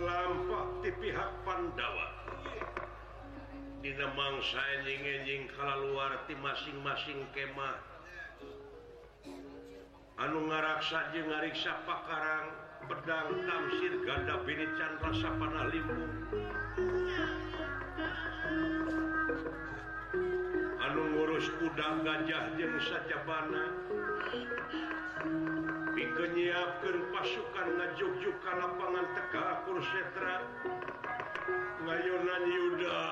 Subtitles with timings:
[0.00, 2.08] lampmpa di pihak Pandawa.
[3.82, 7.76] Dimangsa enjing-enjing kalau luarti masing-masing kemah.
[10.22, 12.54] Anu ngaraksa jeung ngariksa Pakarang
[12.86, 16.12] pedang Tamsir ganda bini candra sapana Limpung
[20.82, 23.64] anu ngurus udang gajah jeung sajabana
[26.10, 30.36] menyiapkan pasukan ngajugjukan lapangan teka kursetra
[31.86, 33.02] ngayonan Yuda.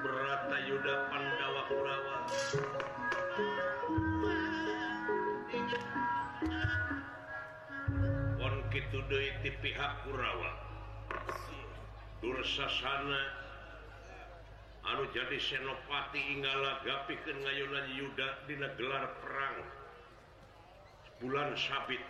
[0.00, 2.16] Berata Yuda Pandawa Kurawa.
[8.36, 10.50] Won kitu deui ti pihak Kurawa.
[12.20, 13.22] Dursasana
[14.86, 19.75] anu jadi senopati inggala gapikeun ngayonan Yuda dina gelar perang.
[21.20, 22.02] bulan sabit.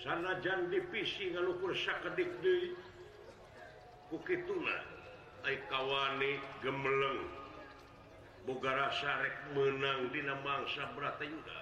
[0.00, 2.72] Sanajan divisi ngalukur sakedik deui
[4.08, 4.76] kukituna
[5.44, 7.20] ai kawani gemeleng.
[8.48, 11.60] Boga rasa rek meunang dina mangsa Bratayuda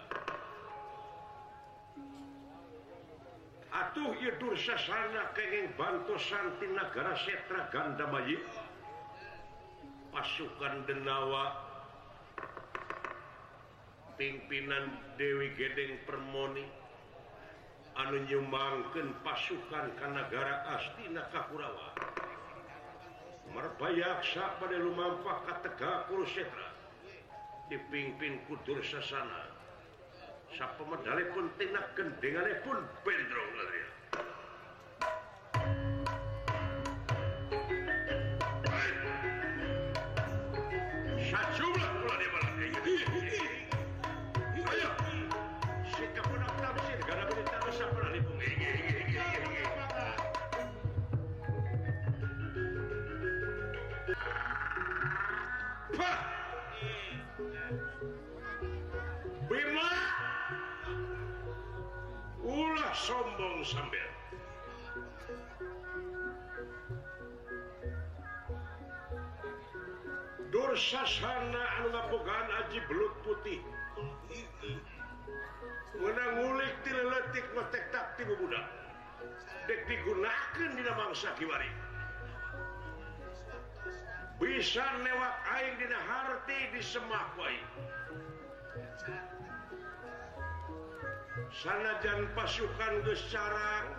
[3.79, 8.41] atuh ieu dursasana kenging bantosan ti nagara setra Gandabayi
[10.11, 11.68] pasukan Denawa
[14.19, 16.67] pimpinan Dewi Gedeng Permoni
[17.95, 21.95] anu nyumbangkan pasukan Kanagara Astina Kakurawa
[23.55, 26.69] merbayaksa pada lumampah Kategakul Kurusetra
[27.71, 29.55] dipimpin kudur sasana
[30.59, 33.53] sa pemedali pun tindakan dengannya pun bendrong
[59.51, 59.91] Bima
[62.47, 64.07] ulah sombong sambil
[70.55, 73.61] Dursasana anu ngabogaan aji belut putih.
[75.99, 78.65] Menang ngulik tileletik metek tak tibu budak
[79.67, 81.88] dek digunakan dina mangsa kiwari.
[84.39, 85.35] bisa lewat
[86.71, 87.59] di semak disemak
[91.51, 93.91] sanajan pasukan secara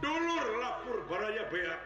[0.00, 1.80] dulur lapur baraya beak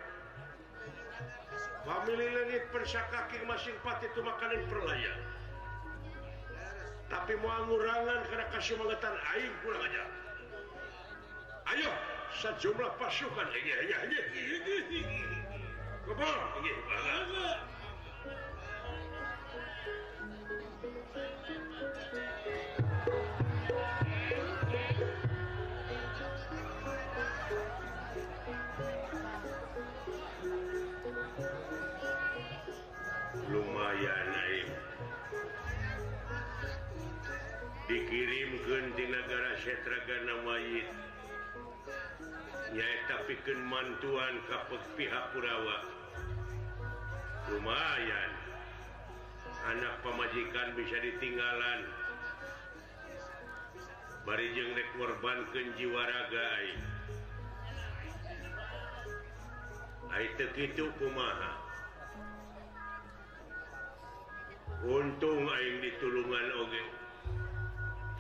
[1.82, 5.21] famili lengit persakaki masing pati itu makanan perlayan
[7.09, 10.04] tapi mau ngurangan karena kasih mengetan aing kurang aja
[11.75, 11.91] ayo
[12.37, 14.22] sejumlah pasukan Iya, iya, iya.
[14.93, 15.38] ini.
[33.49, 34.69] lumayan Naim
[37.84, 40.89] dikirimkan di negara Setragana mayit
[42.72, 45.97] nyaeta piken mantuan kapek pihak Purawa.
[47.53, 48.33] lumayan.
[49.68, 51.80] Anak pemajikan bisa ditinggalan.
[54.28, 56.83] Barijeng rek korban kenjiwaraga aing
[60.12, 61.53] aing teu kitu kumaha?
[64.84, 66.84] Untung aing ditulungan oge.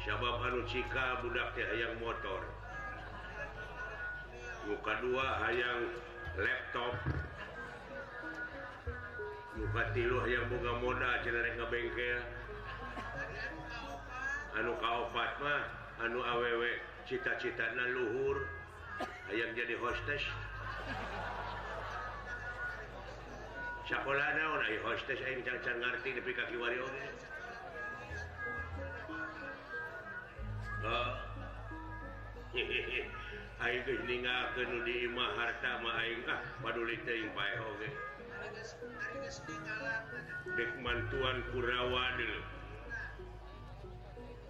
[0.08, 2.40] Sabab anu cika budak teh hayang motor.
[4.64, 5.92] Muka dua hayang
[6.40, 6.96] laptop.
[9.68, 12.24] Bupati Lu yang buka modal ke bengkel
[14.56, 15.62] anu kaopat mah,
[16.00, 18.48] anu awewek cita-cita na Luhur.
[19.28, 20.24] Ayam jadi hostess.
[23.84, 27.04] Sekolah naon ay hostess aing can-can ngarti nepi ka kiwari oge
[30.84, 31.12] oh.
[33.64, 37.88] aing geus ninggalkeun nu di imah harta mah aing ah paduli teuing bae oge.
[37.88, 38.17] okay.
[40.58, 42.34] Dekmantuan Kurawadil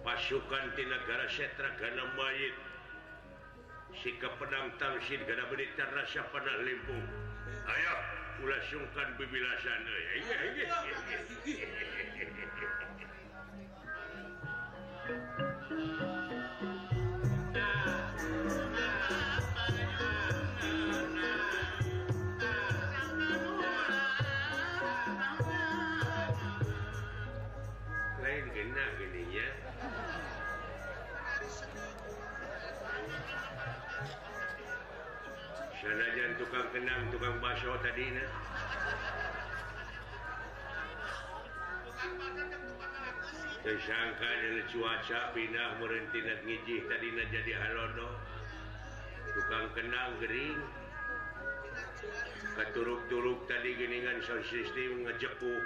[0.01, 2.55] pasukan di negara setra karena mayit
[4.01, 7.05] sikap pedang tangsin gana berita rasa pada limpung
[7.67, 7.95] ayo
[8.41, 9.81] ulah sungkan bibilasan
[15.69, 15.99] Thank.
[15.99, 16.05] Eh, eh, eh,
[35.89, 38.13] sanajan tukang kenang tukang baso tadi
[43.65, 48.21] tersangka dari cuaca pindah berhenti dan ngijih tadi jadi halodo.
[49.33, 50.61] Tukang kenang gering.
[52.53, 55.63] Keturuk-turuk tadi geningan sound system ngejepuk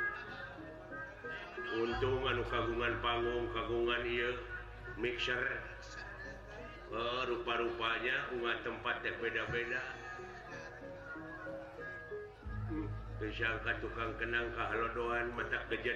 [1.84, 4.31] untung anu kagungan panggung kagungan iya
[4.96, 5.42] mixer.
[6.94, 10.03] Eh, rupa-rupanya bunga tempat yang beda-beda.
[13.24, 15.96] tersangka tukang kenang kahalodoan mata kejat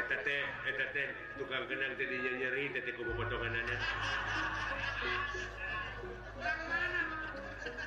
[0.00, 1.04] etate, etate,
[1.36, 3.80] tukang kenang tadinya nyeri tadi kubu potongan anak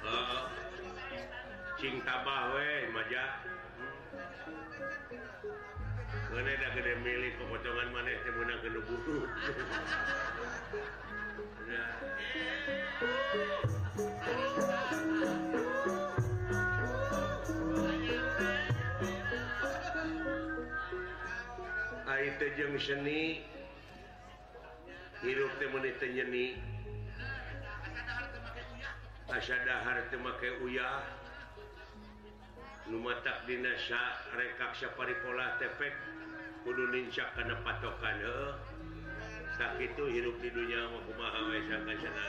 [0.05, 0.45] oh,
[1.81, 3.41] cing tabah we maja
[6.27, 9.25] Mana dah gede milik kepotongan mana yang menang kena buru.
[11.65, 13.76] Nah.
[22.67, 23.39] jeung seni
[25.23, 26.59] hirup menit nyeni.
[29.31, 30.99] Asyadahar temakai uyah.
[33.23, 33.99] Tak dinasya
[34.35, 35.91] rekakya paripola tepek
[36.63, 38.19] kudu lincak karena patokan
[39.59, 42.25] tak itu hirup di dunia makumaha wesakan sana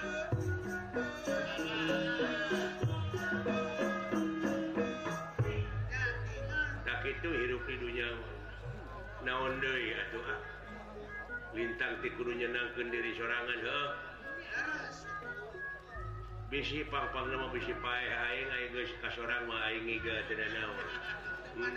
[6.83, 8.09] tak itu hirup di dunia
[9.25, 10.41] naon atuh ah?
[11.57, 13.91] lintang tikuru nyenangkan diri sorangan heuh?
[16.49, 20.87] Bisi pangpang nama bisi pae aing aing geus ka sorang mah aing ngiga teu naon.
[21.59, 21.77] Hmm.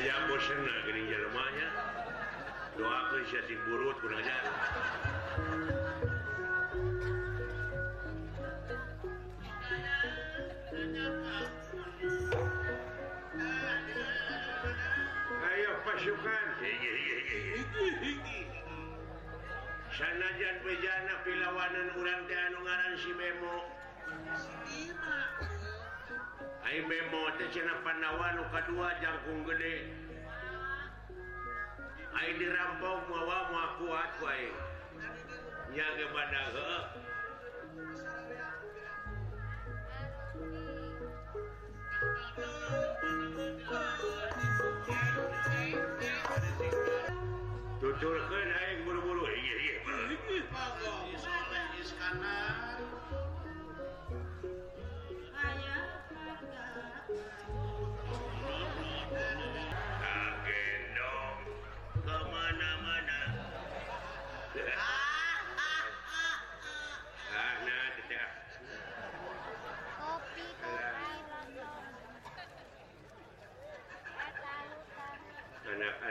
[0.00, 1.68] aya bosen geuning jelema nya
[2.78, 5.79] doakeun sia si burut kurang ajar
[16.20, 16.48] bukan
[19.96, 23.56] sanajan bejana pilawanan urang teh anu ngaran si Bemo
[26.60, 29.76] Hai Bemo teh cenah Pandawa nu kadua jangkung gede
[32.12, 34.52] Hai dirampok mawa moal kuat wae
[35.72, 36.84] nyaga badag heuh
[43.70, 44.19] Oh
[48.00, 48.29] Honduras.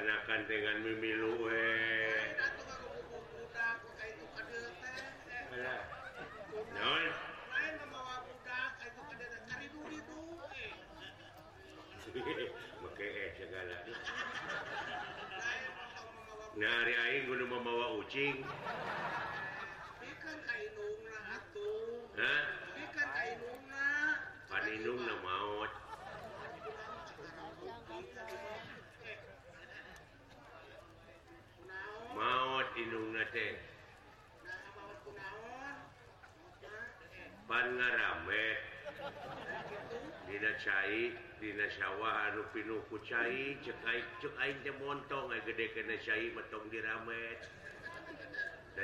[0.09, 2.33] dilaksanakan dengan memiluwe eh.
[13.37, 13.77] segala
[16.57, 18.41] nah hari aing kudu membawa ucing
[37.95, 38.43] rame.
[41.39, 42.99] Dinasyawahan Pinuku
[44.59, 45.71] cemontong gede
[46.35, 47.39] metong diramet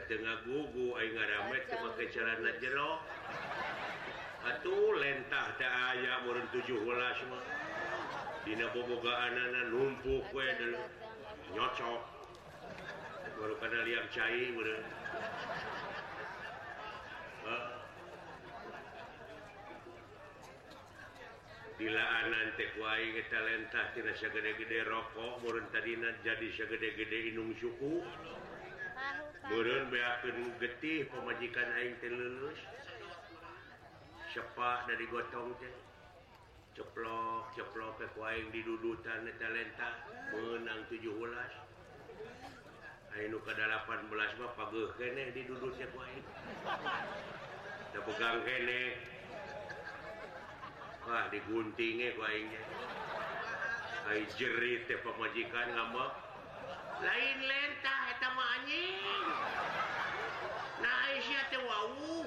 [0.08, 0.96] tengah gugu
[1.28, 3.00] ramet pakai celana jero.
[4.46, 6.80] Atuh lentah da aya murun 17
[7.32, 7.44] mah.
[8.46, 10.80] Dina bobogaan anak numpuk kue dulu
[11.58, 12.15] nyocok.
[13.34, 14.80] baru pada liang cai udah
[21.76, 28.00] dilaan teh wae talenta tina sagede-gede rokok murun tadina jadi segede-gede inung suku.
[29.52, 32.60] Murun beakeun getih pemajikan aing teh lulus
[34.32, 35.76] sepak dari gotong teh.
[36.80, 40.00] Ceplok ceplok ke kuaing di dudutan talenta
[40.32, 41.65] menang tujuh ulas
[43.16, 46.22] Ayo ke 18 Bapak gue kene diduduk siapa ini
[47.92, 48.82] Kita pegang kene
[51.08, 52.64] Wah diguntingnya kok aingnya
[54.12, 56.26] Ayo jerit ya pemajikan ngambek
[57.04, 58.96] Lain lentah eta mah anjing.
[60.80, 62.24] Nah Aisyah teh wau.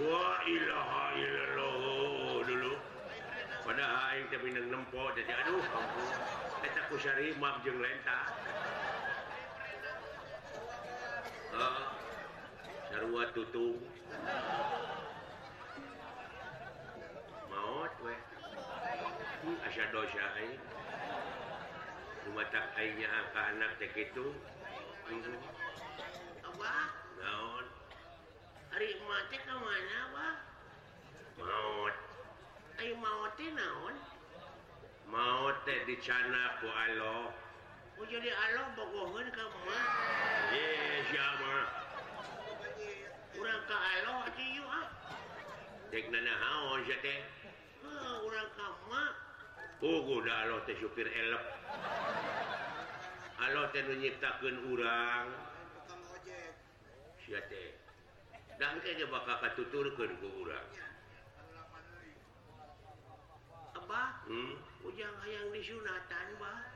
[0.00, 2.74] Wa ilaha illallah dulu.
[3.60, 6.08] Padahal aing teh minang nempo jadi aduh ampun.
[6.64, 8.32] Eta kusari mabjeng lentah
[12.88, 13.80] sarua tutung.
[17.48, 18.14] Maut we
[19.64, 20.52] asya dosa ai
[22.26, 24.36] cuma tak ainya angka anak teh gitu.
[26.44, 26.72] Apa
[27.22, 27.64] naon
[28.74, 30.28] hari mati ke mana apa
[31.40, 31.94] maut
[32.82, 33.94] ai maut teh naon?
[35.08, 37.45] Maut teh dicana ku Allah
[38.04, 39.84] jadi Allah bogohun ka moal.
[40.52, 41.26] Ye eh, sia.
[43.36, 44.86] Urang ka Allah atuh yuk ah.
[45.88, 47.20] Dek nana haon sia teh.
[47.80, 49.04] Heuh urang ka ma.
[49.80, 51.44] Pugu da Allah teh supir elep.
[53.40, 55.26] Allah teh nu nyiptakeun urang.
[57.24, 57.68] Sia teh.
[58.56, 60.68] Dan kayaknya bakal katuturkan ke urang
[63.76, 64.56] Abah, hmm?
[64.88, 66.75] ujang hayang disunatan, bah.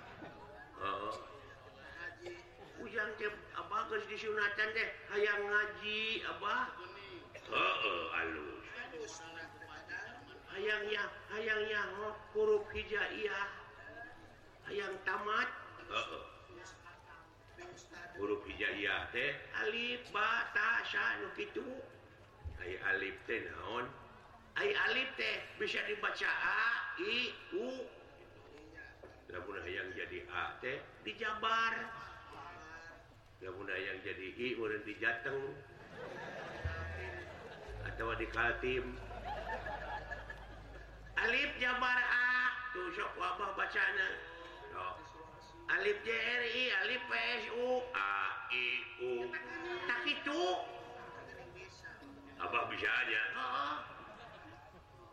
[0.81, 1.13] Uh-huh.
[2.81, 3.09] hujan
[3.69, 4.89] bagus disunatan deh.
[5.13, 6.73] Ayaang ngaji Abah
[7.51, 8.01] uh-uh,
[10.57, 11.03] ayaangnya
[11.37, 13.47] ayaangnya oh, huruf Hijaiyah.
[14.69, 15.49] Ayaang tamat.
[15.87, 16.23] Uh-uh.
[18.19, 19.37] Huruf Hijaiyah teh?
[19.65, 21.65] Alif batasan gitu
[22.61, 23.85] Hai Alif teh naon?
[24.57, 26.61] Hai Alif teh bisa dibaca A
[27.01, 28.00] I U.
[29.71, 30.63] yang jadi AT
[31.07, 31.73] dijabar
[33.81, 35.41] yang jadi I udah di Jateng.
[37.89, 38.85] Atau di Kaltim.
[41.21, 42.29] Alif Jabar A
[42.73, 44.09] tuh sok wabah bacana.
[44.77, 44.95] Oh.
[45.73, 48.13] Alif JRI Alif PSU A
[48.53, 48.65] I
[49.01, 49.13] U.
[49.89, 50.43] Tak itu.
[52.41, 53.21] Abah bisa aja.
[53.37, 53.90] Oh.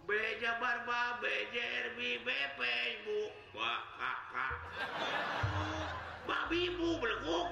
[0.09, 2.61] beja barba bejer bi BP
[2.97, 4.57] ibu wah kakak
[6.25, 7.49] babi ibu belenguk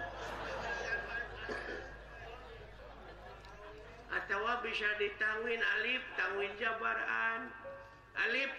[4.09, 7.53] atau bisa ditangwin alif tangwin jabaran.
[8.17, 8.51] Alif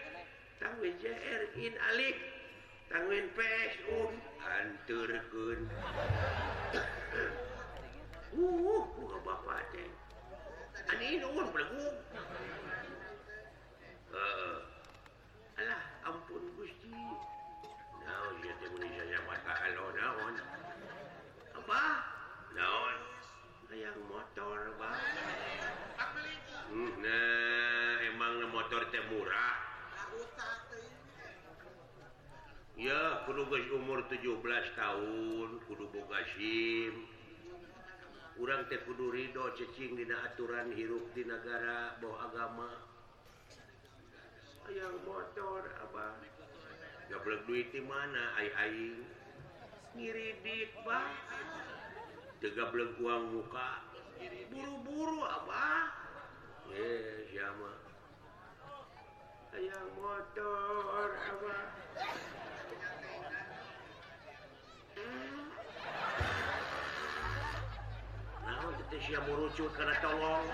[0.62, 2.18] tangwin jr in alif
[2.94, 4.14] tangwin psu
[4.46, 6.80] anturkun anturkeun.
[8.38, 9.90] Uh, uh buka bapak teh
[10.94, 11.96] ani un belenguk
[15.58, 16.96] Alah ampun Gusti.
[18.06, 18.36] Naon
[21.58, 21.84] apa?
[22.56, 22.98] Naon
[23.78, 24.58] ayaang motor
[27.04, 29.60] nah, emang motor teh murah
[32.80, 36.94] ya kudu petugas umur 17 tahun kudu boga sim
[38.40, 42.87] urang teh kudu Ridho cacing dina aturan hirup di negara bawa agama.
[44.68, 46.20] yang motor apa
[47.08, 48.92] Abah boleh duit di mana ai ai
[49.96, 51.08] ngiridik bah
[52.38, 53.82] juga belum uang muka.
[54.54, 55.90] Buru-buru apa
[56.76, 57.72] eh siapa
[59.58, 61.56] yang motor apa
[65.00, 65.42] hmm.
[68.46, 70.46] nah kita siap merucut karena tolong.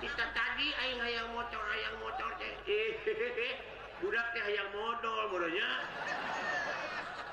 [0.00, 2.56] kita tadi aing hayang motor hayang motor ceng.
[4.00, 5.68] Budak teh hayang modal modelnya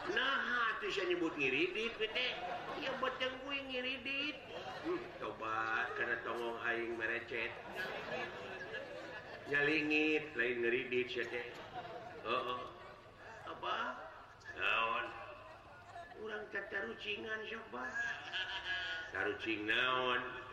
[0.08, 2.28] nah tuh saya nyebut ngiridit bete
[2.80, 4.40] ya beteng kuing ngiridit.
[4.88, 7.52] Hmm, coba karena tongong aing merecet.
[9.52, 11.48] Nyalingit lain ngeridit saya teh.
[12.28, 12.62] Oh, oh.
[13.52, 13.76] apa?
[14.60, 15.06] Naon?
[16.20, 17.84] Kurang kata rucingan coba
[19.12, 20.47] tarucing naon?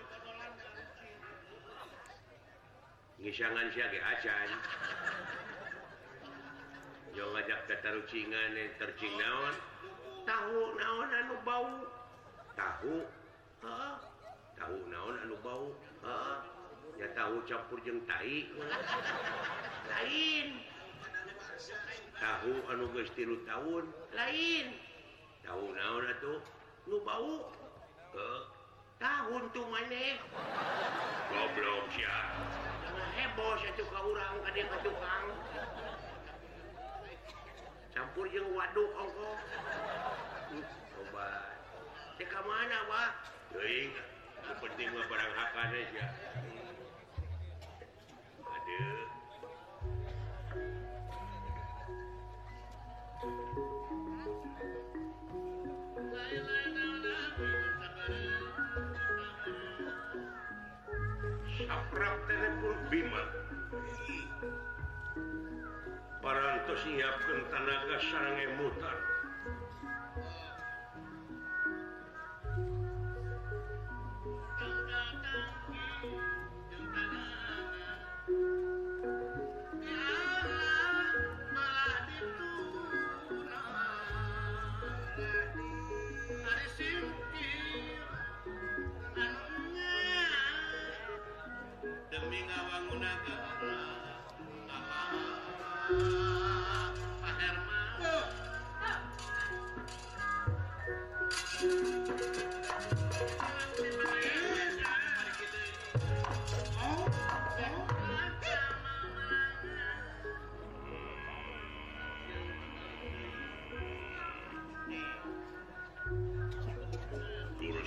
[3.25, 4.49] ngisangan siaga acan
[7.17, 9.55] yo ngajak ketarucingan yang tercing naon?
[10.29, 11.73] Tahu naon anu bau?
[12.53, 12.97] Tahu.
[13.65, 13.97] Ha?
[14.61, 15.73] tahu naon anu bau?
[16.05, 16.45] Ha?
[17.01, 18.45] ya tahu campur jeng tai.
[19.89, 20.47] Lain.
[22.21, 24.67] Tahu anu geus tilu tahun lain.
[25.49, 26.45] Tahu naon atuh?
[26.93, 27.57] Nu bau.
[28.21, 28.54] Ha?
[29.05, 30.17] tahun tuh maneh
[31.29, 32.17] goblok ya.
[32.81, 35.25] Jangan heboh satu ka urang ka ada ka tukang.
[37.93, 39.31] Campur jeung waduk ongko
[40.91, 41.31] coba
[42.19, 43.15] Teh ka mana wah
[43.55, 43.95] teuing
[44.59, 46.07] penting mah barang hakan aja
[48.43, 49.07] aduh
[53.25, 55.04] Thank you.
[61.95, 63.23] pun er Bima.
[66.23, 69.14] Parantos siapkan tanaga sarang mutar.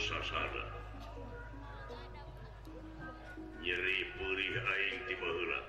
[0.08, 0.72] sasaran
[3.60, 5.62] nyeri perih aing di bahula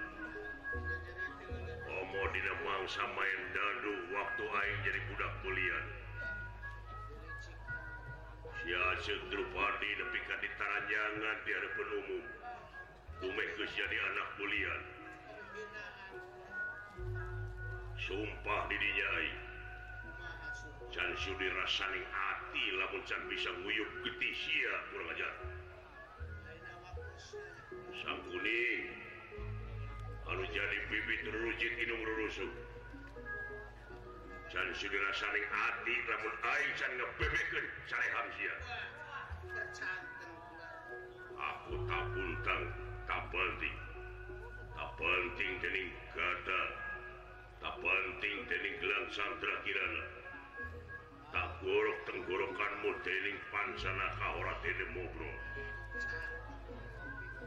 [1.91, 5.85] Omo dina mangsa main dadu waktu aing jadi budak kuliah.
[8.63, 12.25] Si Aceh Drupadi nepi ka ditaranjangan di hadapan umum.
[13.19, 14.81] Dumek geus jadi anak kuliah.
[17.99, 19.48] Sumpah di dinya aing.
[20.89, 25.35] can dirasani hati lamun can bisa nguyup getih sia kurang ajar.
[28.01, 28.85] Sang kuning
[30.33, 32.53] anu jadi bibit rujit inung rurusuk.
[34.49, 38.57] can dirasani hati lamun aing can ngebebekeun sareham sia.
[41.37, 42.65] Aku tak puntang
[43.05, 43.77] tak penting.
[44.73, 46.63] Tak penting dening kata.
[47.59, 50.18] tak penting dening gelang santra kirana
[51.33, 55.33] tak gorok tenggorokanmu deling pansana kaora dirimu mobro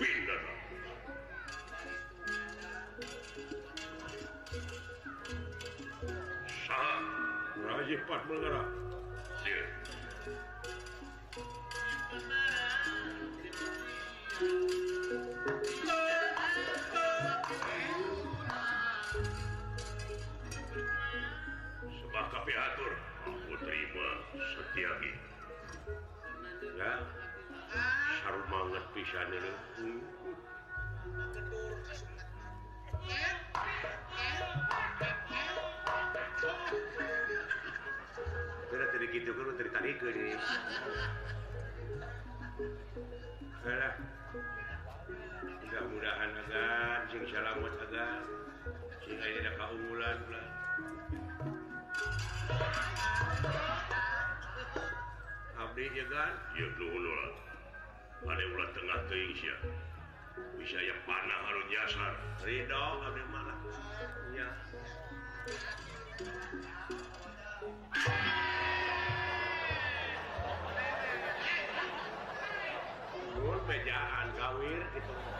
[0.02, 0.41] Pindah.
[6.65, 7.02] Sah.
[7.62, 8.81] Raji Pat mengerah.
[62.42, 63.54] Ridho abdi mana
[64.34, 64.50] ya.
[73.38, 75.31] Nur bejaan gawir gitu.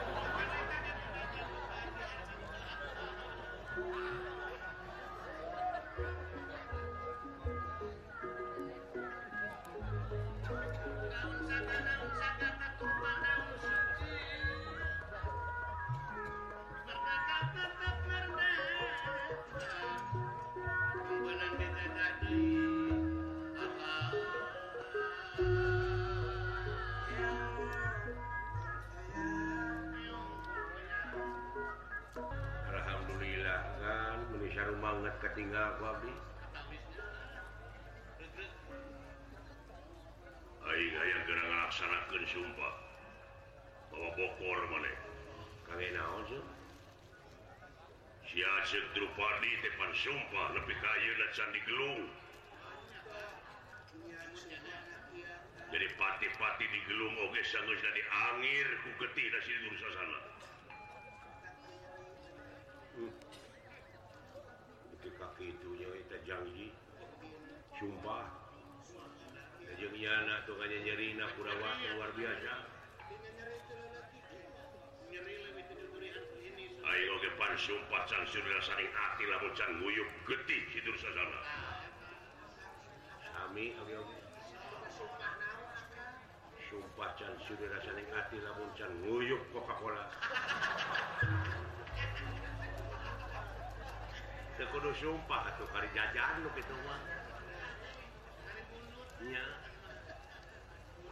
[35.72, 36.12] ketinggal babi
[40.62, 42.74] Aing hayang geura ngalaksanakeun sumpah
[43.92, 44.92] bahwa Bogor mana
[48.32, 52.08] si Asep Drupadi depan sumpah lebih kaya dan candi gelung
[55.72, 60.20] jadi pati-pati di gelung oke sanggup dari angin ku getih da sini sana
[62.96, 63.31] hmm.
[65.22, 65.86] kaki itunya
[66.26, 66.74] janji
[67.78, 68.26] sumpah
[69.78, 72.56] jeung nyana tuh kanya nyeri Purawa luar biasa
[76.82, 81.40] Ayo pan sumpah sang surya saring ati lamun can nguyuk getih tidur sasana.
[83.32, 84.18] Sami oke oke
[86.68, 90.04] Sumpah can surya sari hati lamun can nguyuk Coca-Cola.
[94.70, 97.02] kudu sumpah tuh kali jajan lu gitu mah
[99.26, 99.46] iya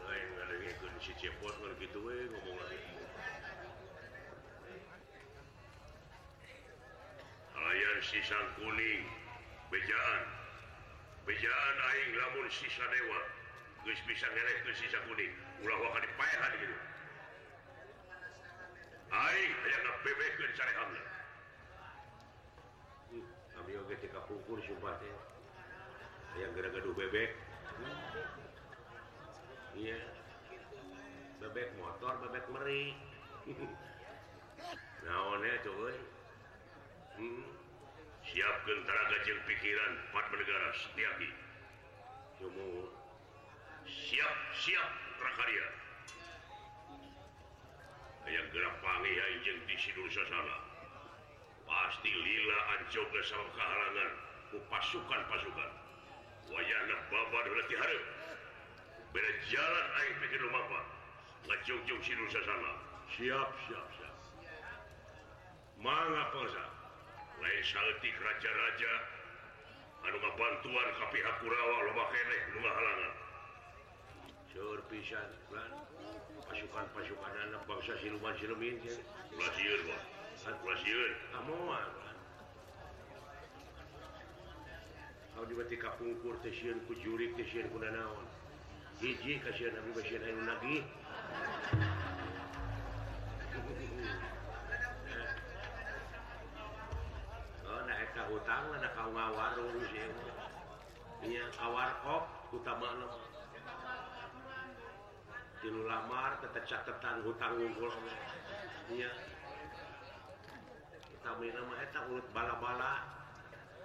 [0.05, 2.79] lain ngalengin ke si cepot kalau gitu we ngomong lagi
[7.57, 9.03] layar si sang kuning
[9.73, 10.23] bejaan
[11.25, 13.21] bejaan aing lamun sisa dewa
[13.85, 15.33] geus bisa ngelek ke sisa kuning
[15.65, 16.77] ulah wakani paehan gitu
[19.09, 21.08] aing hayang ngabebehkeun sarehamna
[23.69, 25.17] Oh, oh, eh.
[26.41, 27.31] yang gara-gaduh bebek.
[29.77, 29.99] Iya.
[31.39, 32.93] Bebek motor bebek meri
[35.07, 35.89] naonnya coba
[37.17, 37.47] hmm.
[38.21, 41.31] siapkan tenaga jeung pikiran empat negara setiaki
[42.37, 42.67] cuma
[43.87, 45.67] siap siap prakarya
[48.29, 50.68] yang gerak pangi anjing di sidul sasana.
[51.69, 53.01] pasti lila anco
[53.53, 54.11] kehalangan
[54.49, 55.71] ku pasukan pasukan.
[56.49, 56.81] Wayah
[59.53, 60.41] jalan aing pikir
[61.45, 62.73] ngejung-jung si Nusa sana.
[63.13, 64.15] Siap siap siap.
[65.77, 66.65] Manga posa
[67.39, 68.93] lain saltik raja-raja
[70.09, 73.13] anu bantuan ka pihak Kurawa loba kene nu ngahalangan
[74.51, 75.29] seur pisan
[76.49, 78.99] pasukan-pasukan anak bangsa siluman silumin sih
[85.79, 86.39] kapungkur
[87.91, 88.25] naon
[89.03, 90.75] hiji kasihan Nabi Bashir Ainun Nagi
[97.67, 99.51] oh nah eta hutang na kau ngawar
[101.23, 102.23] iya awar kop
[102.55, 103.07] utama no
[105.59, 107.91] tilu lamar tetecak tetan hutang ngumpul
[108.95, 109.28] iya
[111.29, 113.05] eta ulut bala-bala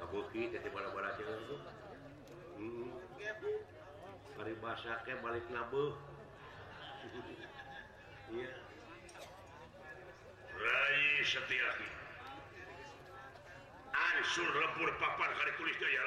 [0.01, 1.57] kabuki jadi bala-bala teh itu
[2.57, 2.89] hmm.
[4.41, 5.93] hari bahasa ke balik nabeuh.
[8.35, 8.49] iya
[10.55, 11.89] Rai Setiaki.
[13.93, 16.07] Ansur lebur papan hari tulis daya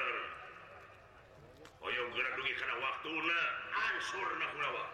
[1.78, 3.40] Oyong gerak dugi karena waktuna
[3.72, 4.84] Ansur na kulawa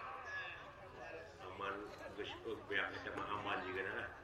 [1.48, 1.74] Aman
[2.20, 4.23] Geus oh, beak eta mah aman juga nah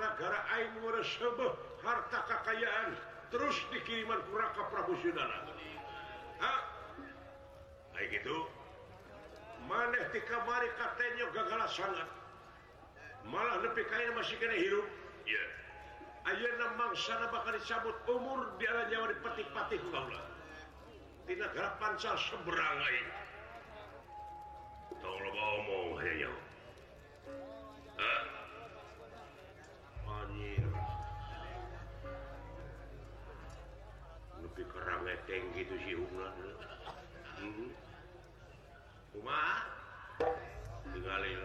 [0.00, 0.38] negara
[1.84, 2.96] harta kekayaan
[3.28, 5.44] terus dikiriman kurangka Prabu Sudara
[8.10, 8.48] gitu
[9.68, 12.08] maneh dikamari katanya gagal sangat
[13.28, 14.88] malah lebih kaya masih kena hirup
[15.28, 15.48] yeah.
[16.20, 20.20] Ayeuna mangsana bakal dicabut umur di ala nyawa di patih-patih kaulah.
[21.24, 23.06] Di negara pancal seberang lain.
[24.98, 26.36] Tavla vaan omoon heijaa.
[27.98, 28.22] Äh?
[30.06, 30.66] Anjir.
[34.42, 36.34] Nepi kerangeteng gitu si hungan.
[37.38, 37.70] Hmm.
[39.12, 39.56] Kumaha?
[40.92, 41.40] Tinggalin.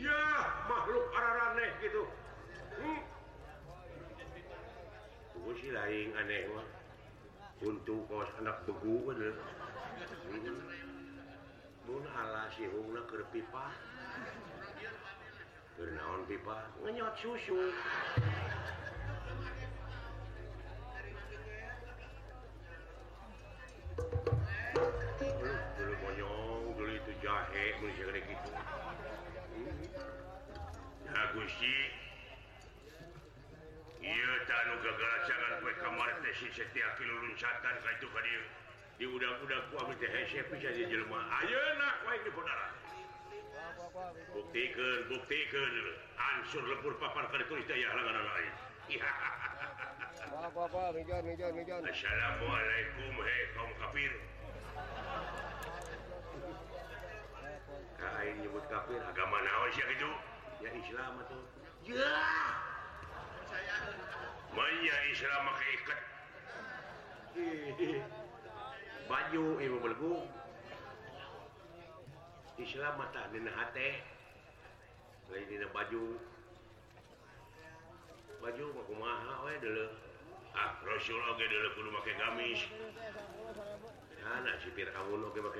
[0.00, 0.20] Ya,
[0.68, 2.02] makhluk araraneh gitu.
[2.80, 3.00] Hmm.
[5.42, 6.66] gue sih lain aneh mah.
[7.62, 9.34] Untuk kawas anak begu bener.
[10.30, 10.81] Hmm.
[13.32, 13.64] pipa.
[15.76, 16.56] Keur naon pipa?
[16.84, 17.56] Ngenyot susu.
[25.72, 28.50] Dulu monyong dulu itu jahe mun sia kena gitu.
[31.08, 31.76] Ya gusti.
[34.02, 38.42] Iya tanu gagal jangan kue kamar teh si setiap kilulun satan kaitu kadir
[39.00, 39.64] di udang-udang
[44.32, 45.72] buktikan buktikan
[46.16, 48.52] ansur lebur papar kartu daya halangan lain
[51.92, 54.12] Assalamualaikum hei kaum kafir
[57.96, 60.10] kain nyebut kafir agama naon sih gitu
[60.60, 61.40] ya Islam atau
[61.88, 62.12] ya
[64.52, 66.00] Maya Islam keikat
[69.12, 70.24] baju Ibu melegu
[72.56, 74.00] Islam mata nina hate.
[75.28, 76.04] Lain Islamatan baju.
[78.40, 78.64] Baju
[84.48, 84.88] ah, sipir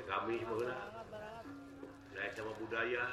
[0.08, 0.40] kami
[2.36, 3.04] sama budaya.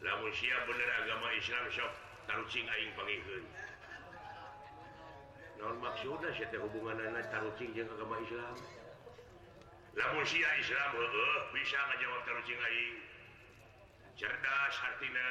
[0.00, 1.92] Namun siap bener agama Islam sok
[2.28, 3.44] tarucing aing pangihun.
[5.60, 6.20] non maksud
[6.56, 8.56] hubungan tarucing jeung agama Islam.
[9.96, 12.96] Lamun Syiah Islam eh, uh, bisa ngajawab tarucing aing
[14.20, 15.26] cerdas artina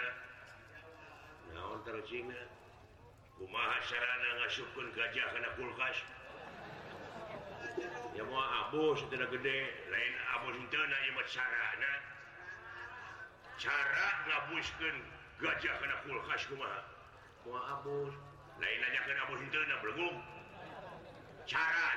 [1.54, 2.42] naon tarucingna
[3.38, 5.98] kumaha sarana ngasupkeun gajah kana kulkas
[8.18, 9.58] ya mau abus teu gede
[9.94, 11.94] lain abus teu na ieu sarana
[13.62, 14.98] cara ngabuskeun
[15.38, 16.82] gajah kana kulkas kumaha
[17.46, 18.14] kumaha abus
[18.60, 18.90] lainnya
[21.50, 21.90] cara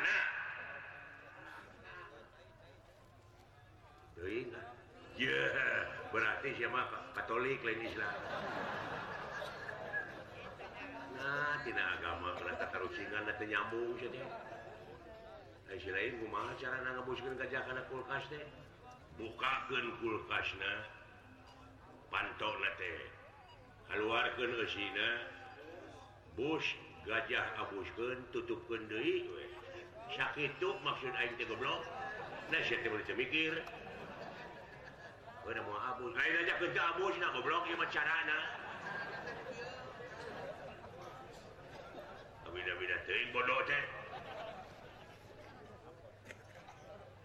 [5.18, 6.80] yeah, berarti siapa
[7.12, 8.14] Katolik lain Islam
[11.18, 18.24] nah tina agama ternyata terusingan atau nyambung si lain kumaha cara ngebuskan gajah karena kulkas
[18.28, 18.44] teh
[19.16, 20.74] bukakan kulkasnya
[22.12, 22.94] pantok nate
[23.88, 25.10] keluarkan ke Sina
[26.32, 29.28] Bush gajah abusken tutup kendui
[30.16, 31.84] sakit maksud aing teh goblok.
[32.48, 33.52] Nah sia teh mikir
[35.42, 37.68] mau abus lain aja ke abus nah goblok.
[37.68, 38.40] Ieu mah carana
[42.48, 43.84] tapi da bida teuing bodoh teh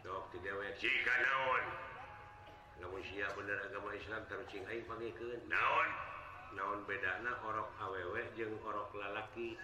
[0.04, 1.64] dok teh dewe cika naon?
[2.84, 6.07] Lamun sia bener agama Islam tarucing aing pangikeun naon?
[6.56, 9.60] naon bedana orok awewe jeung orok lalaki?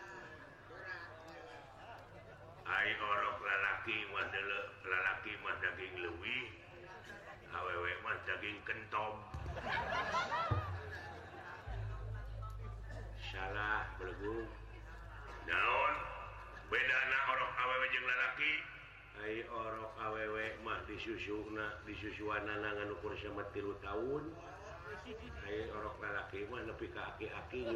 [2.63, 6.45] Hai orok lalaki madele, lalaki mah daging lewih
[7.55, 9.15] awewe mah daging kentom.
[13.31, 14.47] Salah bergung
[15.47, 15.95] naon
[16.67, 18.53] bedana orok awewe jeung lalaki?
[19.19, 24.52] Hai orok awewe mah disusuuna disusuan nanangan ukur sama tilu tahun
[25.03, 27.67] orang lebih kaki-haki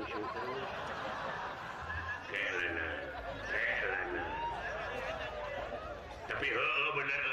[6.28, 7.24] tapi oh, oh, bener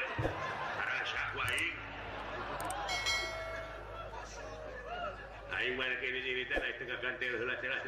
[5.55, 7.81] Aing mana kini cerita, aing tengah gantel, helah-helah.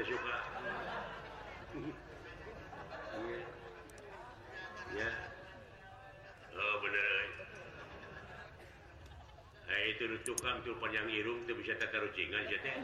[10.06, 12.78] tiru tukang tu panjang irung tu bisa tak karucingan ya teh.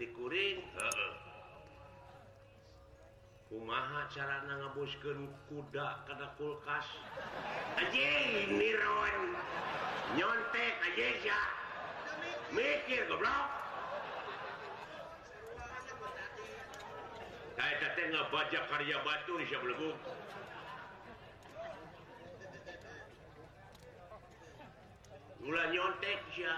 [0.00, 1.12] Tikuring, heeh.
[3.52, 6.88] Kumaha cara ngaboskeun kuda kana kulkas?
[7.76, 9.36] Anjing niron.
[10.16, 11.40] Nyontek anjing ya.
[12.56, 13.48] Mikir goblok.
[17.60, 19.92] Kayak teh ngabajak karya batu di sebelum
[25.44, 26.56] gula nyontek ya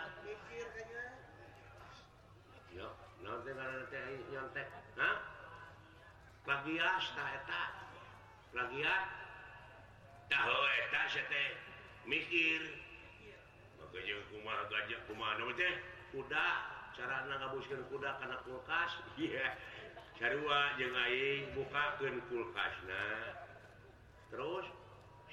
[2.70, 2.86] yo
[3.18, 3.58] nyontek
[3.90, 5.16] teh nyontek hah
[6.46, 7.62] plagiat tah eta
[8.54, 9.02] plagiat
[10.30, 11.48] tahu eta teh
[12.06, 12.62] mikir
[13.82, 15.74] maka jeung kumaha gajah kumaha nama teh
[16.14, 16.46] kuda
[16.94, 19.50] cara ngabuskeun kuda kana kulkas iya
[20.14, 23.34] sarua jeung aing bukakeun kulkasna
[24.30, 24.85] terus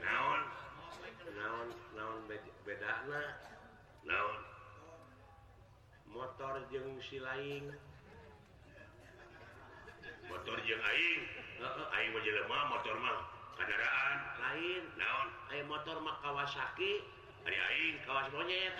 [0.00, 0.40] naon?
[1.36, 2.18] Naon naon
[2.66, 2.92] beda
[4.04, 4.38] naon?
[6.10, 7.70] Motor jeng si lain
[10.30, 11.22] motor jeng Aing.
[11.98, 13.18] Aing mah jelema motor mah
[13.58, 14.18] kendaraan.
[14.40, 14.82] Lain.
[14.96, 15.28] Naon?
[15.50, 17.02] Aing motor mah Kawasaki.
[17.44, 18.74] Ari Aing kawas monyet.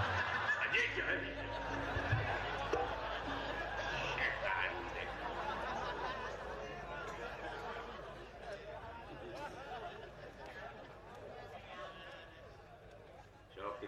[0.64, 2.25] Anjing jangan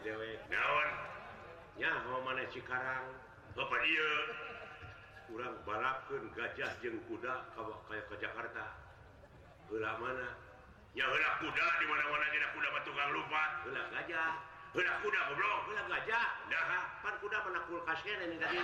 [0.09, 3.05] dewe naonnya Cikarang?
[5.29, 8.73] Kurang balapun gajah jeng kuda kayak ke Jakarta.
[9.69, 10.33] Ula mana?
[10.97, 13.69] Ya kuda di mana-mana kita kuda battukang lupa.
[13.69, 14.41] Ula gajah.
[14.73, 15.69] Ula kuda goblok.
[15.69, 16.27] Ula gajah.
[16.49, 18.57] Dah pan kuda mana kulkas ini tadi?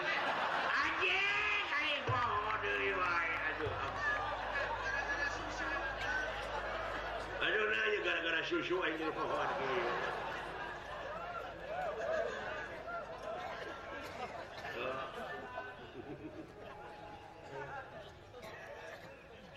[0.72, 3.32] Anjing aing bohong deui wae.
[3.52, 3.74] Aduh
[7.44, 10.23] aduh nah gara-gara susu aing jadi pohon gitu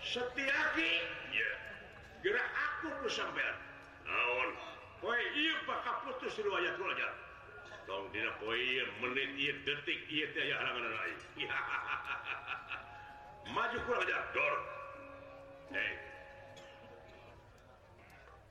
[0.08, 0.92] setiaki
[2.24, 3.56] gerak aku sampean
[4.08, 4.50] naon?
[4.98, 7.08] Poe ieu bakal putus di wajah kula aja
[7.86, 11.14] tong dina poe ieu menit ieu detik ieu teh aya halangan ai.
[13.54, 14.54] Maju kurang aja dor.
[15.76, 15.92] Hei.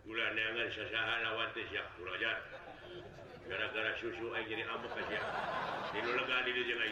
[0.08, 2.32] Kula neangan sasaha lawan teh sia kula aja
[3.48, 5.20] gara-gara susu ai jadi amuk aja
[5.96, 6.92] dinu lega di jeung ai